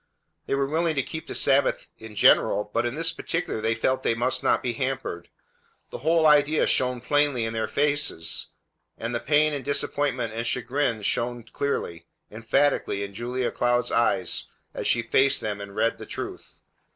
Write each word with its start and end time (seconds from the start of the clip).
They 0.47 0.55
were 0.55 0.65
willing 0.65 0.95
to 0.95 1.03
keep 1.03 1.27
the 1.27 1.35
Sabbath 1.35 1.91
in 1.99 2.15
general, 2.15 2.71
but 2.73 2.87
in 2.87 2.95
this 2.95 3.11
particular 3.11 3.61
they 3.61 3.75
felt 3.75 4.01
they 4.01 4.15
must 4.15 4.41
not 4.41 4.63
be 4.63 4.73
hampered. 4.73 5.29
The 5.91 5.99
whole 5.99 6.25
idea 6.25 6.65
shone 6.65 7.01
plainly 7.01 7.45
in 7.45 7.53
their 7.53 7.67
faces, 7.67 8.47
and 8.97 9.13
the 9.13 9.19
pain 9.19 9.53
and 9.53 9.63
disappointment 9.63 10.33
and 10.33 10.47
chagrin 10.47 11.03
shone 11.03 11.43
clearly, 11.43 12.07
emphatically 12.31 13.03
in 13.03 13.13
Julia 13.13 13.51
Cloud's 13.51 13.91
eyes 13.91 14.47
as 14.73 14.87
she 14.87 15.03
faced 15.03 15.39
them 15.39 15.61
and 15.61 15.75
read 15.75 15.99
the 15.99 16.07
truth. 16.07 16.61